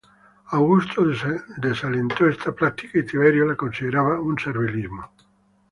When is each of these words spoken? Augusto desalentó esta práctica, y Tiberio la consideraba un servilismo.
Augusto 0.47 1.03
desalentó 1.59 2.25
esta 2.27 2.51
práctica, 2.51 2.97
y 2.97 3.05
Tiberio 3.05 3.45
la 3.45 3.55
consideraba 3.55 4.19
un 4.19 4.35
servilismo. 4.39 5.11